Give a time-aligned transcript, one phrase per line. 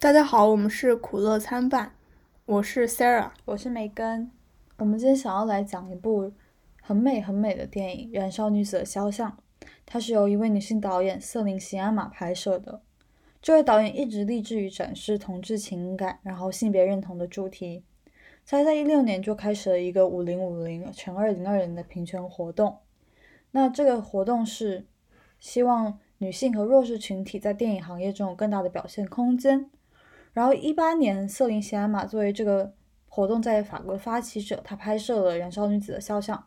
[0.00, 1.92] 大家好，我们是苦乐参半，
[2.46, 4.30] 我是 Sarah，我是梅根。
[4.76, 6.32] 我们今天想要来讲一部
[6.80, 9.28] 很美很美的电影《燃烧女子的肖像》，
[9.84, 12.80] 它是由一位女性导演瑟琳·席安玛拍摄的。
[13.42, 17.82] 这位导演一直立志于展示同志情感，然后性别认同的主题。
[18.46, 22.76] 他在一六年就开始了一个五零五零乘二零二零的平权活动。
[23.50, 24.86] 那这个活动是
[25.40, 29.68] 希望女性和弱势群体在电影行业中有更大的表现空间。
[30.38, 32.72] 然后一八年，瑟琳·席安玛作为这个
[33.08, 36.38] 活动在法国的发起者，她拍摄了《燃烧女子的肖像》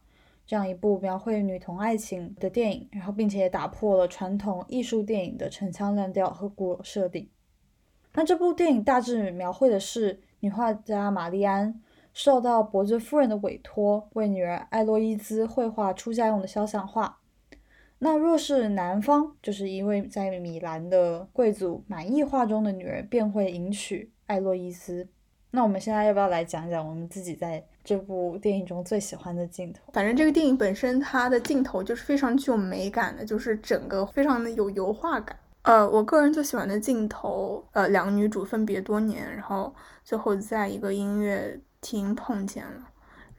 [0.45, 7.29] 这样一部描绘女同爱情的电影，然后并且也打破了传统艺术电影的陈腔滥调和固有设定。
[8.13, 11.81] 那这部电影大致描绘的是女画家玛丽安
[12.13, 17.17] 受到伯爵夫人的委托，为女儿艾洛伊兹绘画出嫁用的肖像画。
[18.03, 25.07] 那若是男方就是一位在米兰的贵族满意画中的女人，便会迎娶艾洛伊斯。
[25.51, 29.81] 那我们现在要不要来讲讲我们自己在这部电影中最喜欢的镜头？
[29.93, 35.37] 反正这个电影本身它的镜头就是非常具有美感的，就是整个非常的有油画感。
[35.61, 39.71] 呃，我个人最喜欢的镜头，呃，两个女主分别多年，然后
[40.03, 42.87] 最后在一个音乐厅碰见了。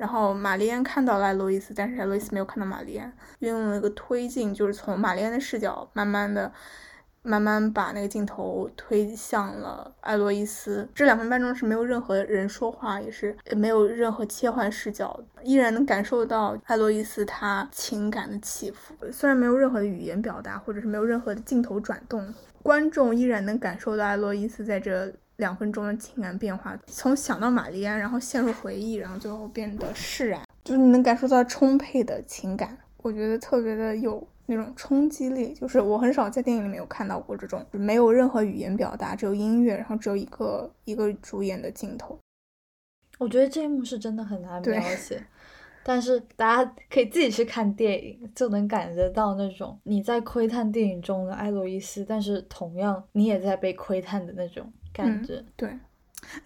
[0.02, 3.12] 然后玛丽安看到了爱洛伊斯，但是爱洛伊斯没有看到玛丽安。
[3.38, 6.50] 运用了一个推进，就是从玛丽安的视角，慢慢的、
[7.22, 10.88] 慢慢把那个镜头推向了艾洛伊斯。
[10.92, 18.96] 这两分半钟是没有任何人说话，也是没有任何切换视角，依然能感受到艾洛伊斯她情感的起伏。
[19.12, 25.14] 虽然没有任何的语言表达，或者是没有任何的镜头转动，观众依然能感受到艾洛伊斯在这。
[25.42, 35.52] 两分钟的情感变化，从想到玛丽安，然后陷入回忆，然后最后变得释然，就是你能感受到充沛的情感，我觉得特别的有那种冲击力。
[35.52, 42.16] 就是我很少在电影里面有看到过这种没有任何语言表达，只有音乐，然后只有一个一个主演的镜头。
[43.18, 45.20] 我觉得这一幕是真的很难描写，
[45.82, 54.72] 但是大家可以自己去看电影，就能感觉到那种你在窥探电影中的艾洛伊斯，但是同样你也在被窥探的那种。
[54.92, 55.78] 感觉对，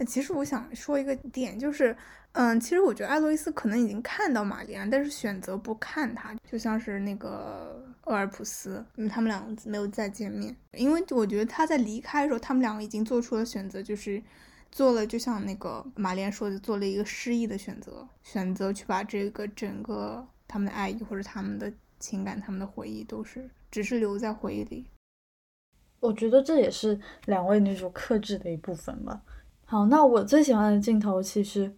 [0.07, 1.97] 其实我想说一个点，就是，
[2.33, 14.23] 嗯，其实我觉得艾洛伊斯可能已经看到玛丽安，但是选择不看她，就像是那个厄尔普斯，嗯，他们两个没有再见面，因为我觉得他在离开的时候，他们两个已经做出了选择，就是
[14.71, 24.87] 做了，就像那个玛丽安说的，做了一个失意的选择，选择去把这个整个他们的爱意或者他们的情感、他们的回忆，都是只是留在回忆里。
[26.07, 29.21] 我觉得这也是两位女主克制的一部分吧。
[29.65, 31.71] 好，那我最喜欢的镜头其实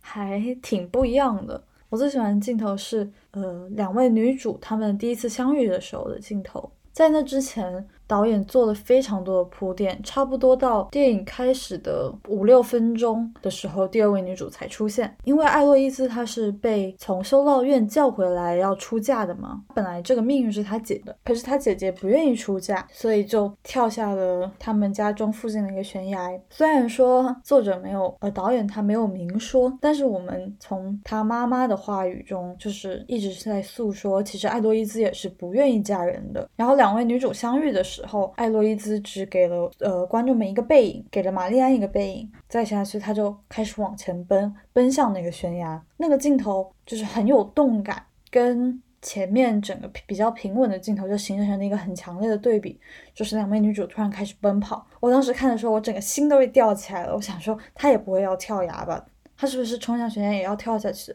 [0.00, 1.62] 还挺不一样的。
[1.88, 6.70] 我最喜欢的镜头是，呃，两位女主她们第一次相遇的时候的镜头。
[6.92, 7.88] 在那之前。
[8.08, 15.14] 导演做了非常多的铺垫，差不多到电影开始的五六分钟的时候，第二位女主才出现。
[15.24, 26.18] 因为艾洛伊兹她是被从修道院叫回来要出嫁的嘛，本来这个命运是她姐的，可是她姐姐不愿意出嫁，所以就跳下了他们家中附近的一个悬崖。
[26.48, 36.48] 虽然说作者没有，呃，导演他没有明说，但是我们从他妈妈的话语中，就是一直是在诉说，其实艾洛伊兹也是不愿意嫁人的。
[36.56, 42.30] 然后两位女主相遇的时，时候，艾洛伊兹只给了呃观众们一个背影，给了玛丽安一个背影。
[42.48, 45.84] 再下去，他就开始往前奔，奔向那个悬崖。
[45.96, 52.80] 那个镜头就是很有动感，跟前面整个比较平稳的镜头就形成了一个很强烈的对比。
[53.12, 57.14] 就是两位女主突然开始奔跑，我当时看的时候，我整个心都被吊起来了。
[57.14, 59.04] 我想说，她也不会要跳崖吧？
[59.36, 61.14] 她是不是冲向悬崖也要跳下去？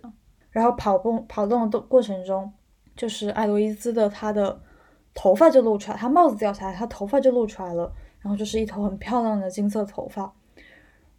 [0.51, 2.51] 然后跑步跑动的过程中，
[2.95, 4.61] 就是艾洛伊兹的她的。
[5.13, 10.33] 头发就露出来，他帽子掉下来，他头发就露出来了，然后就是一头很漂亮的金色头发。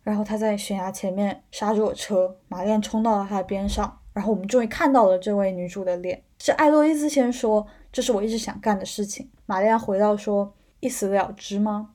[0.03, 6.23] 然后他在悬崖前面刹住了车，玛丽安冲到了他的边上，然后我们终于看到了这位女主的脸。
[6.38, 11.93] 是艾洛伊斯先说：“这是我一直想干的事情。”玛丽亚回到说：“一死了之吗？”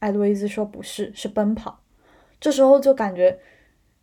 [0.00, 1.80] 艾洛伊斯说：“不是，是奔跑。”
[2.38, 3.38] 这时候就感觉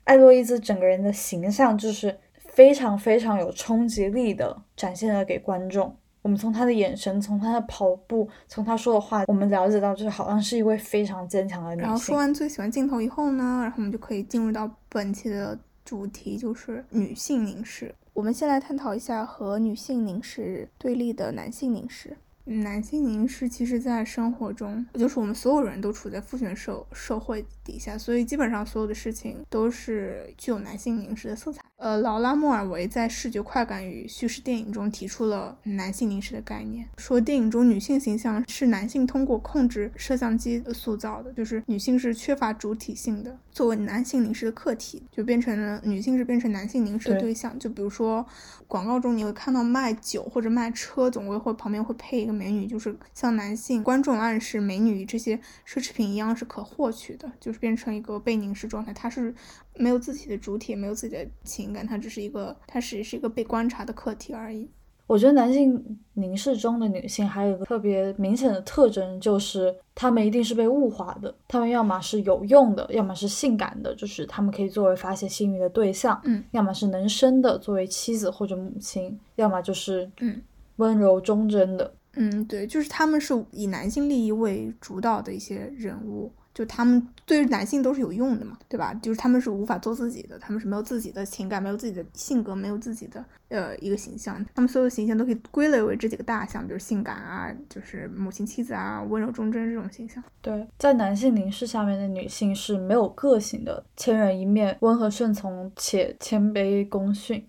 [0.06, 5.96] 艾洛伊斯整个人的形象就是非常非常有冲击力的展现了给观众。
[6.24, 11.84] 我们从他的眼神，从他的跑步，从他说的话，我们了解到，就是好像是一位非常坚强的女性。
[11.84, 17.94] 然后说完最喜欢镜头以后呢，然后我们就可以进入到本期的主题，就是女性凝视。
[18.14, 22.16] 我们先来探讨一下和女性凝视对立的男性凝视。
[22.46, 31.62] 男性凝视其实，在生活中，就是我们所有人都处在父权社社会底下，所以基本上所有的事情都是具有男性凝视的色彩。
[31.84, 47.60] 呃，劳拉·莫尔维在《视觉快感与叙事电影》中提出了男性凝视的概念，说电影中女性形象是男性通过控制摄像机塑造的，就是女性是缺乏主体性的，作为男性凝视的客体，就变成了女性是变成男性凝视的对象。
[47.60, 48.26] 就比如说
[48.66, 55.36] 广告中你会看到卖酒或者卖车，总会会旁边会配一个美女，就是向男性观众暗示美女这些
[55.68, 59.36] 奢侈品一样是可获取的，就是变成一个被凝视状态，它是。
[59.78, 64.70] 没有自己的主体，没有自己的情感，它只是一个，它只是一个被观察的课题而已。
[65.06, 80.42] 我觉得男性凝视中的女性还有一个特别明显的特征，就是她们一定是被物化的，她们要么是有用的，要么是性感的，就是她们可以作为发泄性欲的对象，嗯，要么是能生的，作为妻子或者母亲，要么就是嗯
[80.78, 86.32] 温柔忠贞的，嗯，对，就是他们是以男性利益为主导的一些人物。
[86.54, 88.94] 就他们对于男性都是有用的嘛，对吧？
[88.96, 94.46] 就是他们是无法做自己的，他们是没有自己的情感，没有自己的性格，没有自己的呃一个形象。
[94.54, 100.24] 他们所有的形象都可以归类为这几个大项，比如性感啊，就是母亲、妻子啊，温柔忠贞这种形象。
[100.42, 107.44] 对，在男性凝视下面的女性是没有个性的，千人一面，温和顺从且谦卑恭逊。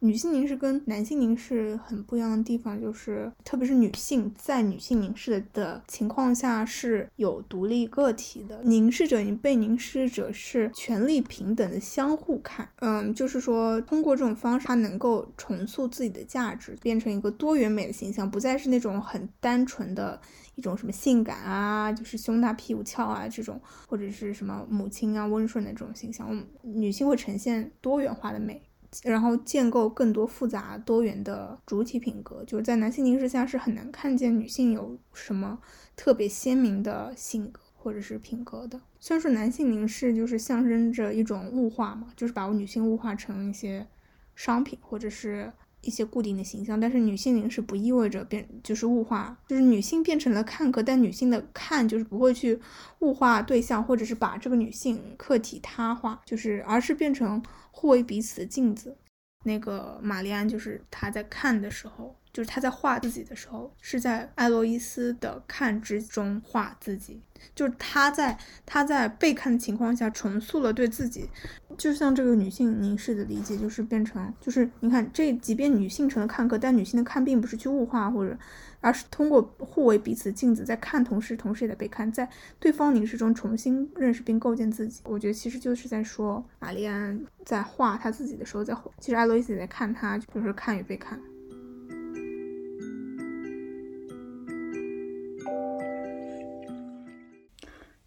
[0.00, 12.68] 女性凝视跟男性凝视很不一样的地方，就是特别是女性在女性凝视的情况下是有独立个体的，凝视者与被凝视者是权力平等的相互看。
[12.80, 20.20] 嗯，就是说通过这种方式，它能够重塑自己的价值，变成一个多元美的形象，不再是那种很单纯的
[20.56, 26.44] 一种什么性感啊，就是胸大屁股翘啊这种，或者是什么母亲啊温顺的这种形象。
[26.62, 28.60] 女性会呈现多元化的美。
[29.02, 35.58] 然后建构更多复杂多元的主体品格，就是在男性凝视下是很难看见女性有什么
[35.96, 38.80] 特别鲜明的性格或者是品格的。
[39.00, 43.86] 虽然说男性凝视就是象征着一种物化嘛，就是把我女性物化成一些
[44.34, 52.58] 商品或者是一些固定的形象，但是女性凝视不意味着变就是物化，就是女性变成了看客，但女性的看就是不会去
[53.00, 57.42] 物化对象，或者是把这个女性客体他化，就是而是变成。
[57.78, 58.96] 互为彼此的镜子，
[59.44, 67.20] 那个玛丽安就是她在看的时候，就是她在画自己的时候，是在艾洛伊斯的看之中画自己，
[67.54, 71.28] 就是她在她在被看的情况下重塑了对自己，
[71.76, 78.38] 就像这个女性凝视的理解，就是变成就是你看这即便女性成了看客，但女性的看并不是去物化或者。
[78.86, 82.28] 而是通过互为彼此镜子，在看同时，同时也在被看，在
[82.60, 85.00] 对方凝视中重新认识并构建自己。
[85.02, 91.20] 我觉得其实就是在说，玛丽安在画她自己的时候，在其实艾洛伊斯也在看她，就是看与被看。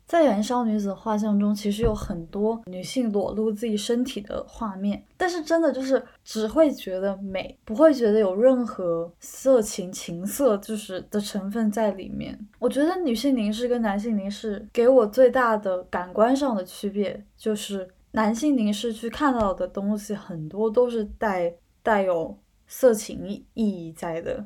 [0.09, 12.35] 在《燃烧女子画像》中，其实有很多女性裸露自己身体的画面，但是真的就是只会觉得美，不会觉得有任何色情、情色就是的成分在里面。
[12.57, 21.53] 我觉得女性凝视跟男性凝视给我最大的感官上的区别，就是男性凝视去看到的东西很多都是带
[21.83, 22.35] 带有
[22.65, 24.43] 色情意义在的，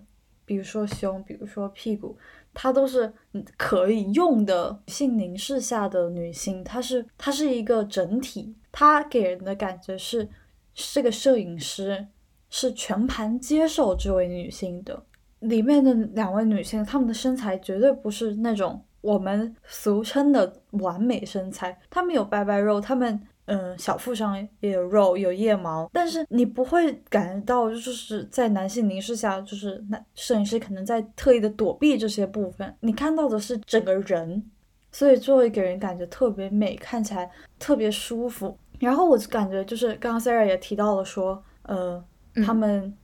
[0.54, 2.16] 比如说胸，比如说屁股。
[2.54, 3.12] 她都是
[3.58, 10.30] 可以用的性凝视下的女性，她是她是一个整体，她给人的感觉是
[10.76, 12.06] 这个摄影师
[12.52, 15.04] 是全盘接受这位女性的。
[15.40, 23.20] 里面的两位女性，她们的身材绝对不是那种我们俗称的完美身材，她们有白白肉，她们。
[23.46, 34.50] 嗯，小腹上也有肉，有腋毛，但是你不会感觉到，就是在男性凝视下，就是那摄影师可能在特意的躲避这些部分，你看到的是整个人，
[34.92, 38.58] 所以就会给人感觉特别美，看起来特别舒服。
[38.80, 42.04] 然后我就感觉，就是刚刚 Sarah 也提到了说，呃，
[42.46, 42.96] 他们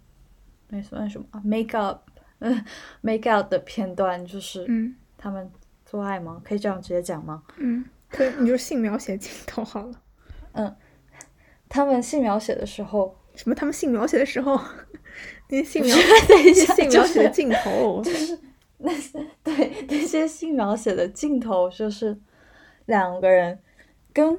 [0.69, 2.01] 那算什么 make up，
[2.39, 2.65] 嗯
[3.01, 4.65] ，make out 的片段，就是
[5.17, 5.49] 他们
[5.85, 6.41] 做爱吗？
[6.43, 7.43] 可以这样直接讲吗？
[7.57, 10.01] 嗯，可以，你就性描写镜头好了。
[10.53, 10.75] 嗯，
[11.67, 13.55] 他们性描写的时候，什么？
[13.55, 14.59] 他们性描写的时候，
[15.49, 18.39] 那些性描写性描写的镜头，就是
[18.77, 22.17] 那些对那些性描写的镜头，就是
[22.85, 23.59] 两个人
[24.11, 24.37] 跟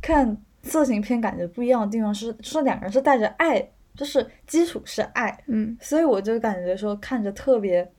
[0.00, 7.92] 看色情片感觉不一样的地方是，就是两个人是带着爱，就是基础是爱，嗯，所以我就感觉说看着特别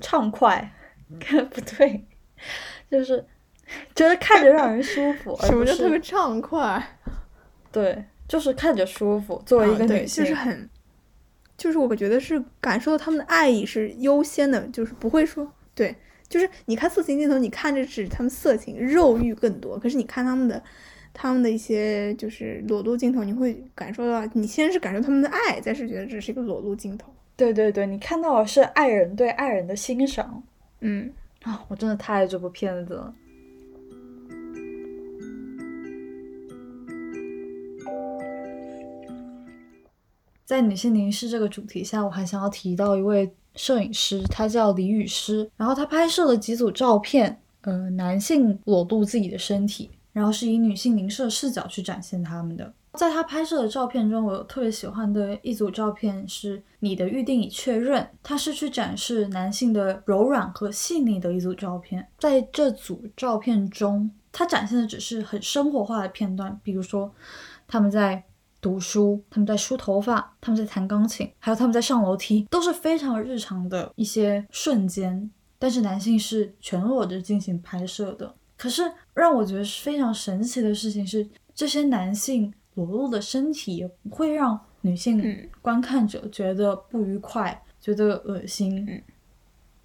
[0.00, 0.72] 畅快，
[1.18, 2.06] 看 不对，
[2.90, 3.26] 就是。
[3.94, 6.82] 觉得看着让人舒服， 什么叫特别畅快？
[7.72, 9.40] 对，就是看着舒服。
[9.46, 10.68] 作为一个女性，就是很，
[11.56, 15.94] 就是我觉得是感受到他们的爱意是优先的，就是不会说对，
[16.28, 20.62] 就是你看色情镜头，你看着是他们色情肉欲更多，可是你看他们的
[21.12, 27.12] 他们的一些就是裸露镜头，你会感受到，你先是感受他们的爱，再是觉得这是一个裸露镜头。
[27.36, 30.42] 对对对，你看到的是爱人对爱人的欣赏。
[30.80, 31.12] 嗯
[31.42, 33.14] 啊，我真的太爱这部片子了。
[40.50, 45.48] 在女性凝视这个主题下，我还想要提到一位摄影师，他叫李雨诗。
[45.56, 52.74] 然后他拍摄了几组照片，呃，男性裸露自己的身体，然后是以女性凝视的视角去展现他们的。
[52.94, 62.04] 在他拍摄的照片中，我有特别喜欢的一组照片是“你的预定已确认”，它是去展示男性的柔软和细腻的一组照片。
[62.18, 67.14] 在这组照片中，它展现的只是很生活化的片段，比如说
[67.68, 68.24] 他们在。
[68.60, 75.30] 读书，他们在梳头发，他们在弹钢琴，还有他们在上楼梯，都是非常日常的一些瞬间。
[75.58, 78.34] 但是男性是全裸着进行拍摄的。
[78.56, 78.82] 可是
[79.14, 89.02] 让我觉得是非常神奇的事情是，这些男性裸露的身体也不会让女性观看者觉得不愉快，觉得恶心。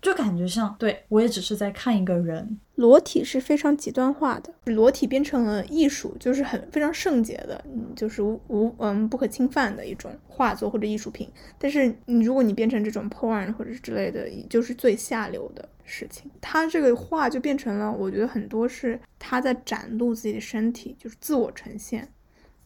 [0.06, 11.28] 就感觉像，对我也只是在看一个人，裸体是非常极端化的，裸体变成了艺术，就是很非常圣洁的，嗯，就是无无嗯不可侵犯的一种画作或者艺术品。
[11.58, 16.30] 但是你如果你变成这种 porn 或者之类的，就是最下流的事情。
[16.40, 22.08] 他这个画就变成了，我觉得很多是他在展露自己的身体，就是自我呈现，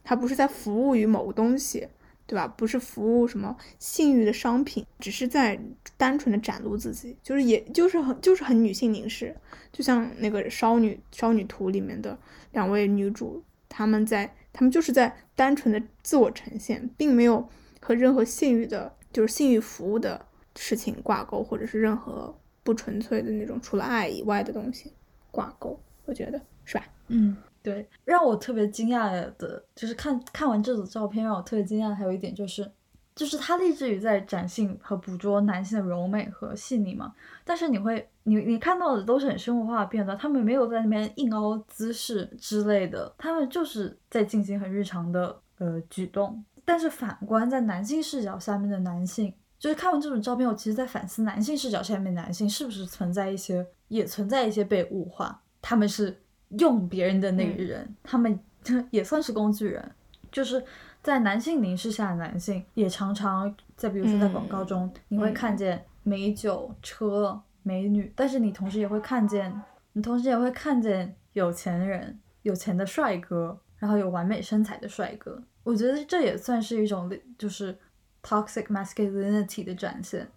[0.03, 1.88] 他不是在服务于某个东西。
[2.30, 2.48] 对吧？
[2.48, 5.60] 不是服务什么性欲的商品，只是在
[5.98, 9.36] 单纯的展露自己，就是也就是很就是很女性凝视，
[9.74, 12.16] 就像那个少女少女图里面的
[12.52, 17.50] 两位女主，她们在她们就是在单纯的自我呈现，并没有
[17.82, 20.24] 和任何性欲的，就是性欲服务的
[20.56, 24.94] 事情挂钩，或者是任何不纯粹的那种除了爱以外的东西
[25.32, 26.86] 挂钩，我觉得是吧？
[27.08, 27.36] 嗯。
[27.62, 32.72] 对，让我特别惊讶的，就是看看完这组照片，让我特别惊讶还有一点就是，
[33.13, 37.13] 就是他立志于在展现和捕捉男性的柔美和细腻嘛。
[37.44, 46.42] 但是你会，你你看到的都是很生活化的片段，他们没有在那边硬凹姿势之类的，他们就是在进行很日常的呃举动。
[46.63, 56.22] 但是反观在男性视角下面的男性，就是看完这种照片，我其实在反思男性视角下面男性是不是存在一些，也存在一些被物化，他们是。
[56.58, 58.39] 用别人的那个人，他们
[58.91, 59.91] 也算是工具人。
[60.32, 60.63] 就是
[61.01, 69.62] 在男性凝视下的男性，也常常在，比如说在广告中，你会看见美酒、车、美女，但是你同时也会看见，
[69.94, 75.41] 你同时也会看见有钱人、有钱的帅哥，然后有完美身材的帅哥。
[75.63, 77.75] 我觉得这也算是一种就是
[78.22, 80.27] toxic masculinity 的展现。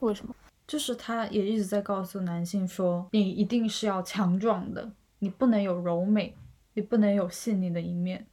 [0.00, 0.34] 为什么？
[0.66, 4.90] 就是他也一直在告诉男性说，你一定是要强壮的。
[5.20, 6.34] 你不能有柔美，
[6.74, 8.26] 也不能有细腻的一面。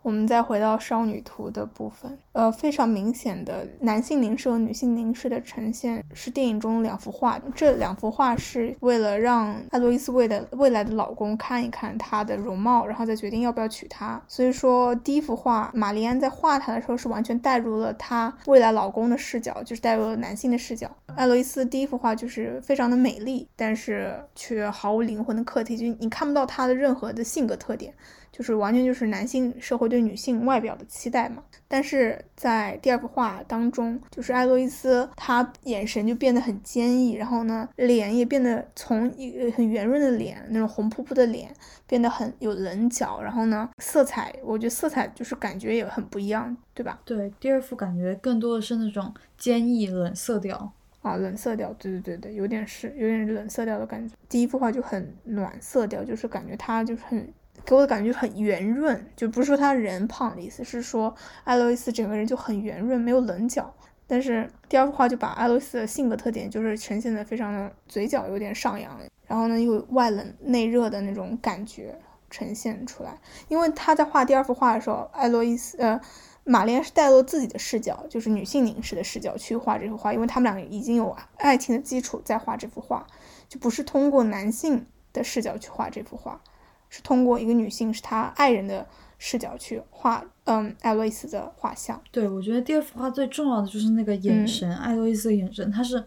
[0.00, 7.36] 我们再回到少女图的部分，呃，非常明显的男性凝视和女性凝视的呈现是电影中两幅画。
[7.52, 14.22] 这两幅画是为了让艾洛伊斯为的未来的老公看一看她的容貌，然后再决定要不要娶她。
[14.28, 20.88] 所以说，第一幅画，玛丽安在画她的时候是完全带入了她未来老公的视角，就是带入了男性的视角。
[21.16, 27.92] 艾洛伊斯第一幅画就是非常的美丽，但是却毫无灵魂的客体，就你看不到她的任何的性格特点。
[28.30, 41.52] 就是完全就是男性社会对女性外表的期待嘛，但是在第二幅画当中，就是艾洛伊斯，她眼神就变得很坚毅，然后呢，脸也变得从一个很圆润的脸，那种红扑扑的脸，
[41.86, 47.00] 变得很有棱角，然后呢，色彩，我觉得色彩就是感觉也很不一样，对吧？
[47.04, 54.14] 对，第二幅感觉更多的是那种坚毅冷色调啊，冷色调，对对对对，有点是有点冷色调的感觉。
[54.28, 57.32] 第一幅画就很暖色调，就是感觉它就是很。
[57.68, 63.74] 给我的感觉很圆润，就不是说他人胖的意思，是说艾洛伊斯整个人就很圆润，没有棱角。
[64.06, 71.94] 但是第二幅画就把艾洛伊斯的性格特点就是呈现的非常的嘴角有点上扬，然后呢又外冷内热的那种感觉
[72.30, 73.18] 呈现出来。
[73.48, 76.00] 因为他在画第二幅画的时候，艾洛伊斯呃
[76.44, 83.06] 玛丽安是带入自己的视角，就是女性凝视的视角去画这幅画，因为他们两个已经有爱情的基础在画这幅画，
[83.46, 86.40] 就不是通过男性的视角去画这幅画。
[86.88, 88.86] 是通过一个女性，是她爱人的
[89.18, 92.00] 视角去画，嗯，艾洛伊斯的画像。
[92.10, 96.02] 对，我觉得第二幅画最重要的就是那个眼神，艾洛伊斯的眼神，她是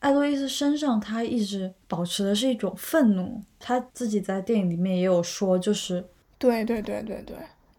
[0.00, 3.40] 艾洛伊斯身上，她一直保持的是一种愤怒。
[3.58, 6.04] 她自己在电影里面也有说，就是
[6.38, 7.36] 对对对对对，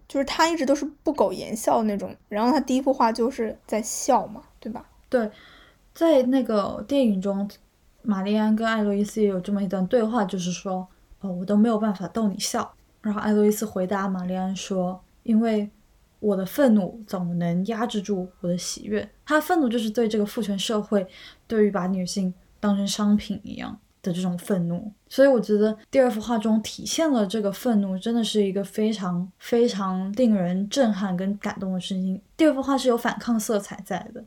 [0.08, 4.86] 就是他一直都是不苟言笑的那种，然后他第一幅画就是在笑嘛，对吧？
[5.10, 5.30] 对，
[5.94, 7.50] 在那个电影中，
[8.04, 10.88] 玛丽安跟艾洛伊斯也有这么一段对话，就是说，
[11.22, 12.72] 哦，我都没有办法逗你笑。
[13.02, 15.70] 然后艾洛伊斯回答玛丽安说，因为
[16.20, 19.10] 我的愤怒总能压制住我的喜悦。
[19.26, 21.08] 他愤怒就是对这个父权社会，
[21.48, 23.80] 对于把女性当成商品一样。
[24.04, 32.20] 的这种愤怒，所以我觉得第二幅画中体现了这个愤怒，真的是一个非常非常令人震撼跟感动的事情。
[32.36, 34.26] 第二幅画是有反抗色彩在的。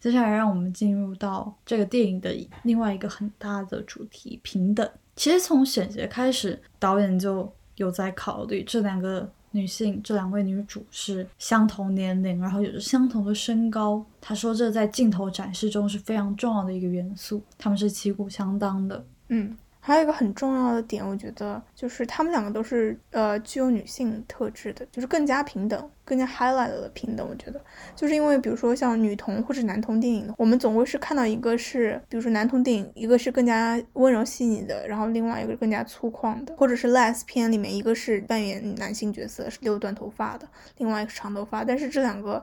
[0.00, 4.90] 接下来，让我们进入到这个电影的另外一个很大的主题——平等。
[5.14, 9.30] 其实从选角开始，导演就有在考虑这两个。
[9.52, 14.06] 女性这两位女主是相同年龄，然后有着相同的身高。
[14.20, 19.04] 他说这在镜头展示中是非常重要的一个元素，她们是旗鼓相当的。
[19.26, 19.56] 嗯。
[19.82, 27.26] 还有一个很重要的点，我觉得就是他们两个都是呃具有女性特质的，就是更加平等，更加 highlight 的平等。
[27.28, 27.60] 我觉得
[27.96, 40.46] 就是因为比如说像女同或者男同电影，我们总会是看到一个是，比如说男同电影，一个是更加温柔细腻的，然后另外一个更加粗犷的，或者是 less 片里面一个是扮演男性角色是留短头发的，
[40.76, 42.42] 另外一个是长头发，但是这两个。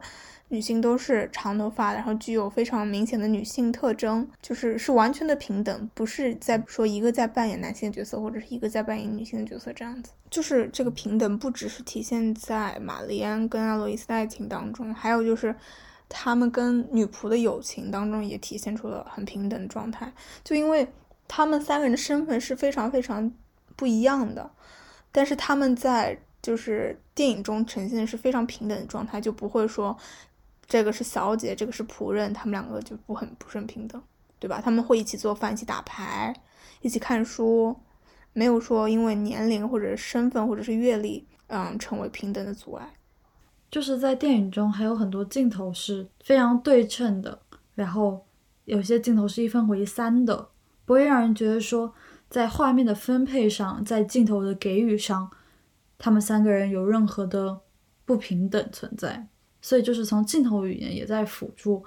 [0.50, 10.12] 女性都是长头发，然后具有非常明显的女性特征，就是是完全的平等，不是在说一个在扮演男性角色，或者是一个在扮演女性的角色这样子。
[10.30, 15.54] 就是这个平等不只是体现在玛丽安跟阿洛伊斯的爱情当中，还有就是
[16.08, 20.14] 他们跟女仆的友情当中也体现出了很平等的状态。
[20.46, 20.88] 就因为
[21.28, 23.30] 他们三个人的身份是非常非常
[23.76, 24.50] 不一样的，
[25.12, 29.98] 但是他们在就是电影中呈现的是非常平等的状态，就不会说。
[30.68, 34.02] 这个是小姐，这个是仆人，他们两个就不很不是很平等，
[34.38, 34.60] 对吧？
[34.62, 36.36] 他们会一起做饭，一起打牌，
[36.82, 37.76] 一起看书，
[38.34, 42.94] 没有说因为年龄或者身份或者是阅历，嗯，成为平等的阻碍。
[43.72, 47.40] 就是在电影中还有很多镜头是非常对称的，
[47.76, 48.26] 然后
[48.66, 50.50] 有些镜头是一分为三的，
[50.86, 51.94] 不会让人觉得说
[52.30, 55.32] 在画面的分配上，在镜头的给予上，
[55.98, 57.62] 他们三个人有任何的
[58.06, 59.28] 不平等存在。
[59.68, 61.84] 所以就是从镜头语言也在辅助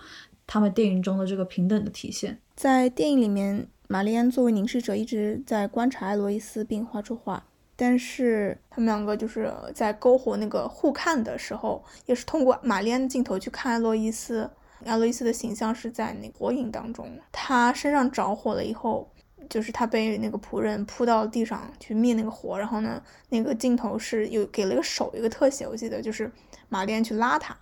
[0.46, 2.38] 他们电影中的这个平等的体现。
[2.54, 7.42] 在电影里面，玛丽安作为凝视者一直在观察艾洛伊斯并画出画，
[7.76, 14.50] 但是他们两个就是在篝火那个互看的时候，也是通过玛丽安的镜头去看艾洛伊斯。
[14.84, 19.10] 爱洛伊斯的形象是在那火影当中，他身上着火了以后，
[19.48, 26.30] 就是他被那个仆人扑到地上去灭那个火，然后呢，那个镜头是有给了一个手一个特写，我记得就是
[26.68, 27.56] 玛丽安去拉他。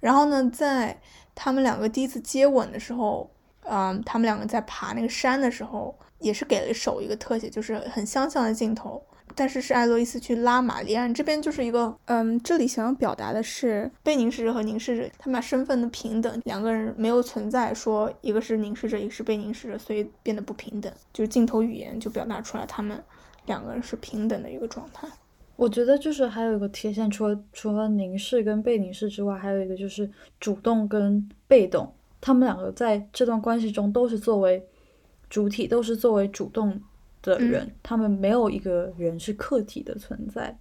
[0.00, 1.00] 然后呢，在
[1.34, 3.30] 他们两个第一次接吻的时候，
[3.64, 9.02] 嗯，他们两个在爬那个山的时候，也是给了手一个特写，就是很相像的镜头。
[9.34, 20.90] 但是是艾洛伊斯去拉玛丽安，这边就是一个，嗯，这里想要表达的是被凝视者和凝视者他们俩身份的平等，两个人没有存在说一个是凝视者，一个是被凝视者，所以变得不平等。
[21.12, 23.02] 就是镜头语言就表达出来他们
[23.46, 25.08] 两个人是平等的一个状态。
[25.56, 31.90] 我觉得就是还有一个体现，除了除了凝视跟被凝视之外，还有一个就是主动跟被动，
[32.20, 34.62] 他们两个在这段关系中都是作为
[35.30, 36.78] 主体，都是作为主动
[37.22, 40.58] 的人，他们没有一个人是客体的存在。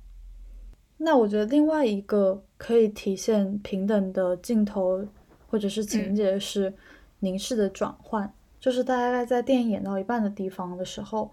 [0.97, 5.05] 那我觉得另外一个可以体现平等的镜头
[5.47, 6.73] 或者是情节是
[7.19, 11.29] 凝视的转换，就是大概在电影演到一半的地方的时候。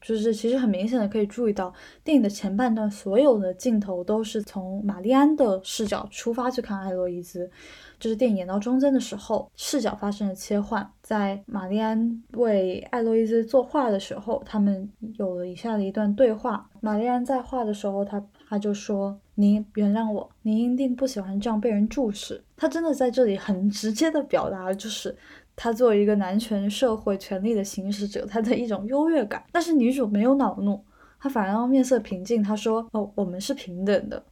[0.00, 1.72] 就是其实很明显的可以注意到，
[2.04, 7.50] 电影的前半段所有的镜头都是从玛丽安的视角出发去看艾洛伊兹。
[7.98, 16.68] 就是电影演到中间的时候，视角发生了切换，在玛丽安为艾洛伊兹作画的时候，他们有了以下的一段对话。
[16.80, 25.16] 玛丽安在画的时候，他他就说：“您原谅我，您一定不喜欢这样被人注视。”他真的在这里很直接的表达了，就是。
[25.56, 29.42] 他作为一个男权社会权力的行使者，他的一种优越感。
[29.50, 30.84] 但是女主没有恼怒，
[31.18, 32.42] 她反而面色平静。
[32.42, 34.22] 她说：“哦，我们是平等的。”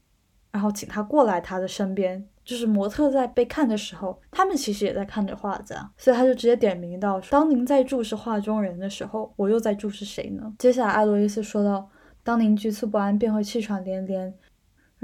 [0.53, 2.25] 然后请他过来他的身边。
[2.45, 5.91] 就是模特在被看的时候，他们其实也在看着画子啊。
[5.97, 11.89] 所以他就直接点名到：“当您在注视画中人的时候，我又在注视谁呢？”接下来艾洛伊斯说道
[12.23, 14.35] ：“当您局促不安，便会气喘连连。”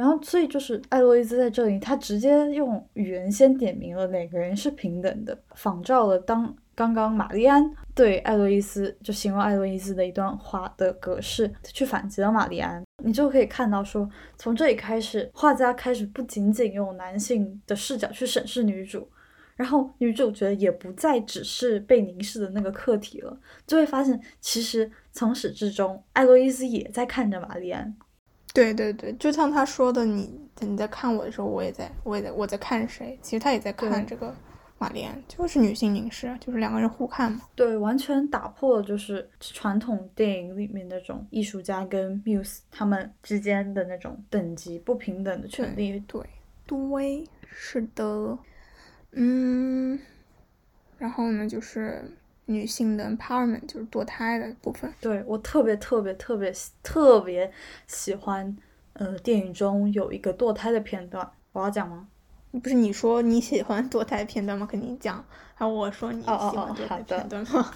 [0.00, 12.82] 然后，所以就是艾洛伊兹在这里，他直接用语言先点明了哪个人是平等的，仿照了当刚刚玛丽安对艾洛伊斯就形容艾洛伊斯的一段话的格式去反击了玛丽安。
[13.04, 14.08] 你就可以看到说，
[14.38, 19.06] 从这里开始，画家开始不仅仅用男性的视角去审视女主，
[19.54, 27.94] 然后女主角也不再只是被凝视的那个客体了，就会发现其实从始至终，艾洛伊斯也在看着玛丽安。
[28.52, 34.34] 对对对，就像他说的，你你在看我的时候，我也在，我也在我在看谁，其实他也在看这个
[34.78, 37.42] 玛丽安，就是女性凝视，就是两个人互看嘛。
[37.54, 46.00] 对，完全打破了就是传统电影里面那种艺术家跟 muse 他们之间的那种等级不平等的权利。
[46.08, 46.20] 对，
[46.66, 48.36] 对，是的。
[49.12, 49.98] 嗯，
[50.98, 52.02] 然后呢，就是
[52.52, 54.92] 女性的 empowerment，就是堕胎的部分。
[55.00, 57.50] 对我特别特别特别特别
[57.86, 58.56] 喜欢，
[58.94, 62.08] 呃，电影中有一个堕胎的片段，我要讲吗？
[62.62, 64.66] 不是你说你喜欢堕胎片段吗？
[64.70, 65.24] 肯定讲。
[65.54, 67.72] 还有我说你喜欢堕胎片段吗？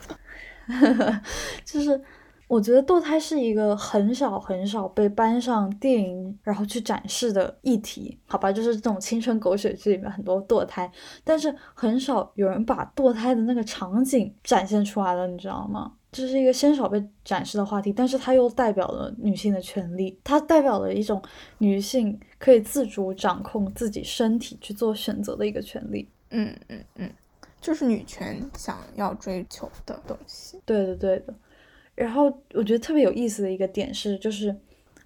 [1.65, 2.01] 就是。
[2.47, 10.91] 我觉得堕胎是一个很少很少被搬上电影然后去展示的议题，好吧，就是这种青春狗血剧里面很多堕胎，
[11.25, 15.93] 但是很少有人把堕胎的那个场景展现出来了，你知道吗？
[16.13, 21.21] 这是一个鲜少被展示的话题，但是它又代表了女性的权利，它代表了一种
[21.59, 26.09] 女性可以自主掌控自己身体去做选择的一个权利。
[26.31, 27.11] 嗯嗯嗯，
[27.61, 30.61] 就是女权想要追求的东西。
[30.65, 31.35] 对的对的。
[31.95, 34.55] 然后我觉得特别有意思的一个点是，就是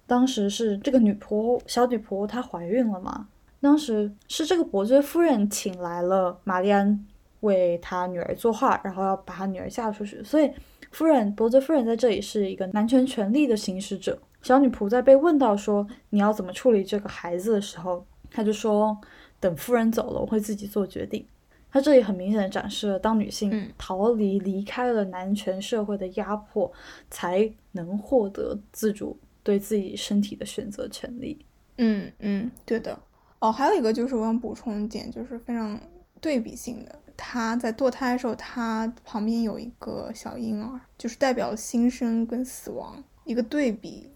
[0.07, 3.27] 当时是这个女仆小女仆她怀孕了嘛？
[3.61, 7.05] 当时是这个伯爵夫人请来了玛丽安
[7.41, 10.23] 为她女儿作画，然后要把她女儿嫁出去。
[10.23, 10.51] 所以
[10.91, 14.17] 夫人伯爵夫人在这里是一个男权权利的行使者。
[14.41, 18.97] 小女仆在被问到说你要怎么处理这个孩子的时候，她就说
[19.39, 21.25] 等夫人走了，我会自己做决定。
[21.71, 26.71] 它这里很明显的展示了，当女性逃离、离开了男权社会的压迫，
[27.11, 31.45] 才能获得自主对自己身体的选择权利。
[31.77, 32.97] 嗯嗯，对的。
[33.37, 35.79] 哦，还有一个就是我想补充一点，就是非常
[36.19, 44.11] 对比性的，她在堕胎的时候，她旁边有一个小婴儿，就是代表新生跟死亡一个对比，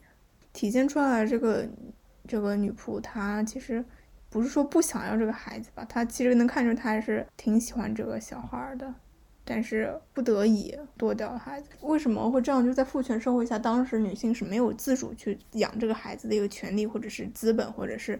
[0.51, 1.67] 体现出来这个
[2.27, 3.85] 这个女仆她其实。
[4.33, 8.91] 不是说不想要这个孩子吧，他其实能看出他还是挺喜欢这个小孩的，
[9.45, 11.69] 但是不得已剁掉了孩子。
[11.81, 12.65] 为什么会这样？
[12.65, 18.19] 就在父权社会下，当时女性是没有自主去养这个孩子的一个权利，或者是资本，或者是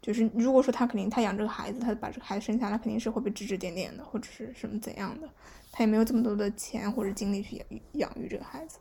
[0.00, 5.28] 就是如果说他肯定他养这个孩子，他把这个孩子生下来，肯定是会被指指点点的，或者是什么怎样的，
[5.72, 8.78] 他也没有这么多的钱或者精力去养养育这个孩子。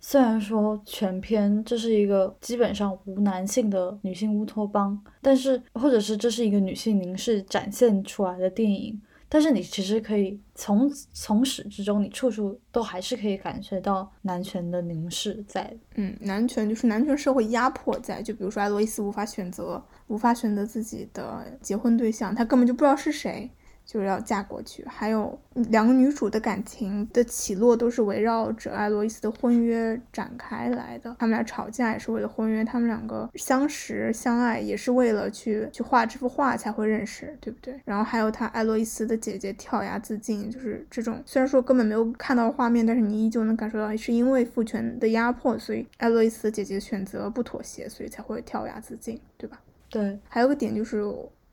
[0.00, 15.76] 虽然说全篇这是一个基本上无男性的女性乌托邦，但是或者是这是一个女性凝视展现出来的电影，但是你其实可以从从始至终，你处处都还是可以感觉到男权的凝视在。
[15.96, 23.50] 嗯，男权就是男权社会压迫在，就比如说艾洛伊斯无法选择，无法选择自己的结婚对象，他根本就不知道是谁。
[23.90, 31.16] 就是要嫁过去，还有两个女主的感情的起落都是围绕着爱洛伊斯的婚约展开来的。
[31.18, 37.80] 他们俩吵架也是为了婚约，他们两个相识相爱也是为了去去画这幅画才会认识，对不对？
[37.84, 49.60] 然后还有他爱洛伊斯的姐姐跳崖自尽，就是这种虽然说根本没有看到画面，但是你依旧能感受到是因为父权的压迫，所以爱洛伊斯的姐姐选择不妥协，所以才会跳崖自尽，对吧？
[49.88, 50.16] 对。
[50.28, 51.04] 还有个点就是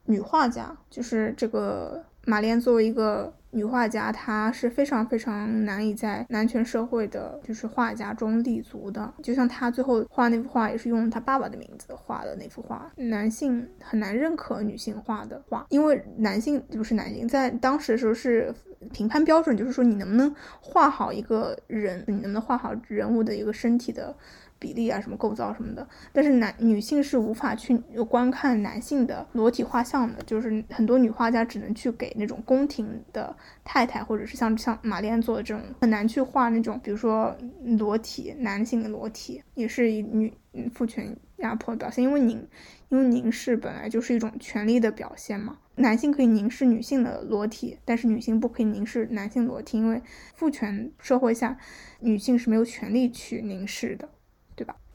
[0.05, 2.05] 女画家，就是这个。
[2.27, 9.13] 玛莲作为一个女画家，她是非常非常难以在男权社会的，就是画家中立足的。
[9.23, 12.91] 就像她最后画那幅画，也是用她爸爸的名字画的那幅画。
[12.97, 18.53] 男性很难认可女性画的画，因为男性不是男性，在当时的时候是
[18.91, 24.13] 评判标准，就是说你能不能画好一个人，你能不能画好人物的一个身体的。
[24.59, 27.77] 比例啊，什么构造什么的，但是男女性是无法去
[28.09, 37.35] 观看男性的裸体画像的，就是很多女画家只能去给那种宫廷的太太，或者是像像玛丽安做的这种，很难去画那种，比如说
[37.77, 40.33] 裸体男性的裸体，也是女
[40.73, 42.47] 父权压迫的表现，因为凝
[42.89, 50.01] 因为凝视本来就是一种权力的表现嘛，男性可以凝视女性的裸体，但是女性不可以凝视男性裸体，因为
[50.33, 51.57] 父权社会下
[51.99, 54.09] 女性是没有权利去凝视的。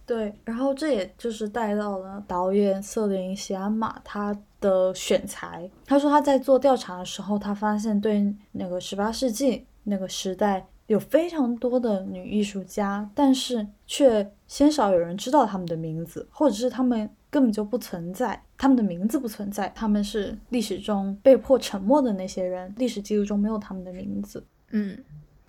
[0.06, 0.34] 对？
[0.44, 5.70] 然后这也就是带到了导演瑟琳·席安玛他的选材。
[5.86, 24.44] 他说他在做调查的时候，他发现对那个十八世纪那个时代有非常多的女艺术家，但是却鲜少有人知道他们的名字，或者是他们根本就不存在，他们的名字不存在，他们是历史中被迫沉默的那些人，历史记录中没有他们的名字。
[24.70, 24.98] 嗯。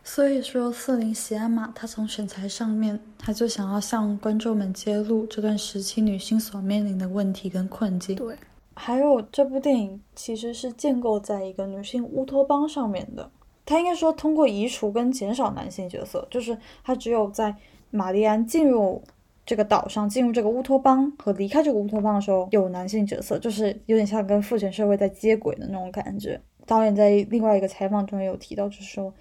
[0.04, 8.16] 所以说，瑟琳·席安玛她从选材上面，她就想要向观众们揭露这段时期女性所面临的问题跟困境。
[8.18, 8.36] 对，
[8.76, 13.32] 还有这部电影其实是建构在一个女性乌托邦上面的。
[13.66, 17.56] 它应该说通过移除跟减少男性角色，就是她只有在
[17.89, 19.02] 玛丽安进入
[19.46, 26.42] 这个岛上、进入这个乌托邦和离开这个乌托邦的时候有男性角色，就是有点像跟父权社会在接轨的那种感觉。
[26.66, 29.13] 导演在另外一个采访中也有提到，就是说，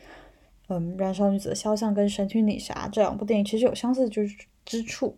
[0.68, 4.28] 嗯，《燃烧女子的肖像》跟《神曲女侠》这两部电影其实有相似之
[4.64, 5.16] 之处，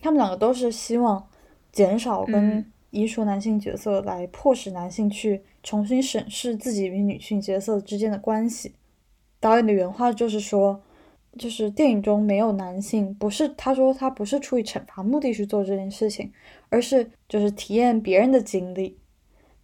[0.00, 1.28] 他们两个都是希望
[1.70, 8.74] 减少跟移除男性角色，来迫使男性去重新审视自己与女性角色之间的关系。
[9.40, 10.82] 导演的原话就是说，
[11.38, 16.30] 就是电影中没有男性，不是他说他不是出于惩罚目的去做这件事情，
[16.68, 18.98] 而是就是体验别人的经历。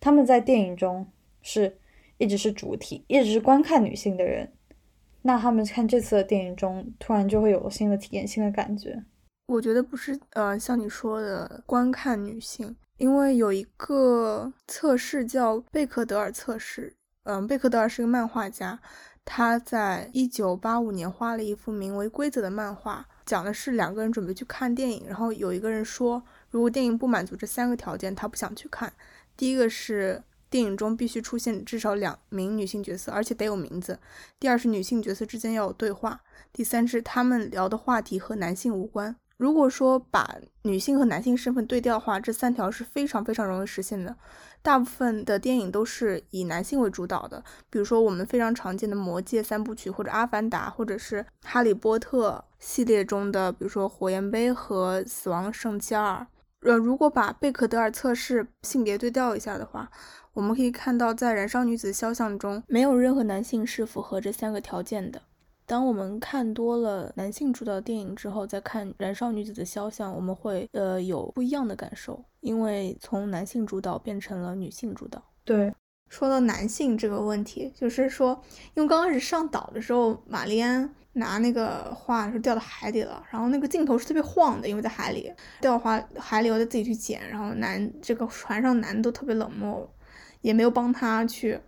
[0.01, 1.07] 他们在电影中
[1.43, 1.77] 是
[2.17, 4.51] 一直是主体，一直是观看女性的人。
[5.29, 9.05] 那他们看这次的电影中，突然就会有新的体验、新的感觉。
[9.49, 12.75] 我觉得不是，呃，像你说的观看女性。
[12.97, 18.81] 因为有一个测试叫贝克德尔测试，嗯，贝克德尔是个漫画家，
[19.27, 28.91] 他在一九八五年画了一幅名为《规则》的漫画，讲的是两个人准备去看电影，然后有一个人说，如果电影不满足这三个条件，他不想去看。
[29.37, 33.95] 第一个是电影中必须出现至少两名女性角色，而且得有名字；
[34.39, 36.21] 第二是女性角色之间要有对话；
[36.53, 39.17] 第三是他们聊的话题和男性无关。
[39.37, 44.17] 如果说把女性和男性身份对调的话，这三条是非常非常容易实现的。
[44.63, 56.15] 大部分的电影都是以男性为主导的，比如说我们非常常见的《魔戒》三部曲，或者《阿凡达》，或者是《哈利波特》系列中的，比如说《火焰杯》和《死亡圣器二》。
[56.63, 59.89] 呃，如果把贝克德尔测试性别对调一下的话，
[60.39, 65.21] 我们可以看到，在《燃烧女子肖像》中，没有任何男性是符合这三个条件的。
[65.67, 75.21] 当我们看多了男性主导电影之后，再看《燃烧女子的肖像》，我们会呃有不一样的感受，因为从男性主导变成了女性主导。
[75.45, 75.75] 对，
[76.09, 78.41] 说到男性这个问题，就是说，
[78.75, 89.93] 因为刚开始上岛的时候，玛丽安拿那个画是掉到海里了，然后那个镜头是特别晃的，因为在海里掉花海里，我再自己去捡，然后男这个船上男都特别冷漠，
[90.41, 91.59] 也没有帮他去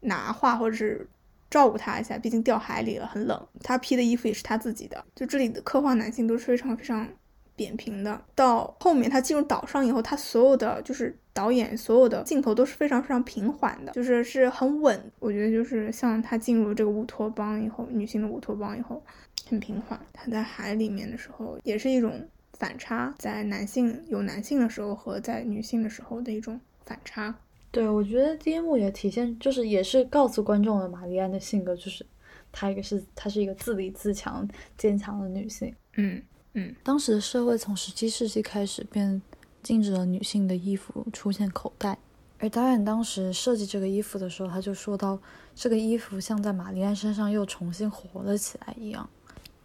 [0.00, 1.08] 拿画或者是。
[1.50, 3.48] 照顾他一下，毕竟掉海里了，很冷。
[3.62, 5.02] 他披的衣服也是他自己的。
[5.14, 7.08] 就这里的刻画男性都是非常非常
[7.56, 8.22] 扁平的。
[8.34, 15.10] 到后面他进入岛上以后，他所有的就是导演所有的镜头都是非常非常平缓的，就是是很稳。
[15.20, 19.02] 我觉得就是像他进入这个乌托邦以后，女性的乌托邦以后，
[19.48, 19.98] 很平缓。
[20.12, 27.34] 他在海里面的时候也是一种反差，在男性有男性的时候和在女性的时候的一种反差。
[27.70, 32.04] 对，我觉得第一幕也体现，就是也是告诉观众了玛丽安的性格，就是
[32.50, 35.74] 她一个是她是一个自立自强、坚强的女性。
[35.96, 36.22] 嗯
[36.54, 36.74] 嗯。
[36.82, 39.20] 当时的社会从十七世纪开始便
[39.62, 41.98] 禁止了女性的衣服出现口袋，
[42.38, 45.20] 而导演当时设计这个衣服的时候，他就说到
[45.54, 49.08] 这个衣服像在玛丽安身上又重新活了起来一样。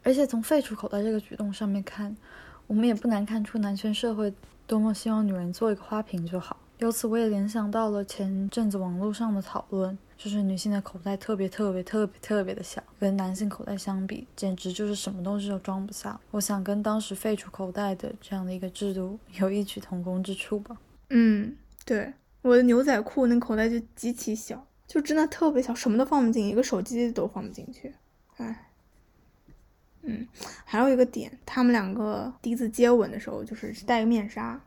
[0.03, 2.13] 而且从废除口袋这个举动上面看，
[2.67, 4.33] 我们也不难看出男权社会
[4.67, 6.59] 多么希望女人做一个花瓶就好。
[6.79, 16.19] 由此我也联想到了前阵子网络上的讨论，就是女性的口袋特别特别特别特别的小，跟男性口袋相比，简直就是什么东西都装不下。
[16.31, 20.75] 我想跟当时废除口袋的这样的一个制度有异曲同工之处吧。
[21.09, 21.55] 嗯，
[21.85, 27.93] 对，我的牛仔裤那口袋就极其小，就真的特别小，什么都放不进，一个手机都放不进去。
[28.37, 28.69] 哎，
[30.01, 30.27] 嗯，
[30.65, 34.59] 还有一个点，他们两个第一次接吻的时候，就是戴个面纱，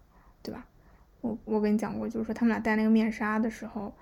[0.43, 0.65] 对吧？
[1.27, 3.93] 我我跟你讲过，就是说他们俩戴那个面纱的时候，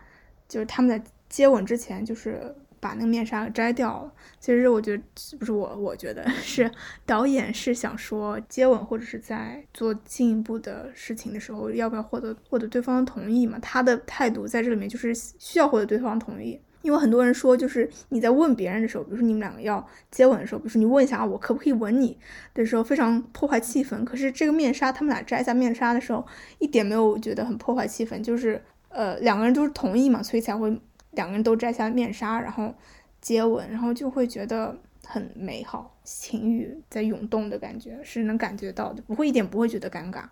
[0.49, 4.13] 就是他们在接吻之前，就是把那个面纱摘掉了。
[4.39, 5.03] 其实我觉得
[5.39, 6.71] 不是我，我觉得 是
[7.07, 13.59] 导演是想说，接吻或者是在做进一步的事情的时候，要不要获得获得对方的同意嘛？
[13.61, 16.61] 他的态度在这里面就是需要获得对方同意。
[16.85, 22.19] 因为很多人说，就是你在问别人的时候，比如说你们两个要接吻的时候，比如说你问一下我可不可以吻你
[22.53, 24.05] 的时候，非常破坏气氛。
[24.05, 26.25] 可是这个面纱，他们俩摘下面纱的时候，
[26.59, 30.79] 一点没有觉得很破坏气氛，就是呃两个人都是同意嘛，所以才会
[31.13, 32.75] 两个人都摘下面纱，然后
[33.23, 40.25] 接吻，然后就会觉得很美好，情欲在涌动的感觉是能感觉到的，不会一点不会觉得尴尬。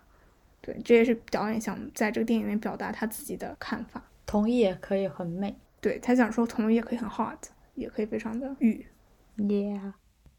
[0.61, 4.01] 对，这也是导演想在这个电影里面表达他自己的看法。
[4.25, 5.55] 同意也可以很美。
[5.83, 7.37] 对他想说，同意也可以很 hot，
[7.75, 8.85] 也可以非常的欲
[9.37, 9.91] ，yeah。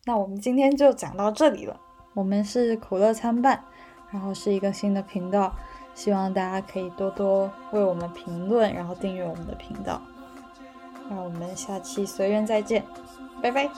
[0.06, 1.78] 那我们今天就讲到这里了。
[2.14, 3.62] 我们是苦乐参半，
[4.10, 5.54] 然后是一个新的频道，
[5.94, 10.00] 希望大家可以多多为我们评论，然后订阅我们的频道。
[11.10, 12.82] 那我们下期随缘再见，
[13.42, 13.68] 拜拜。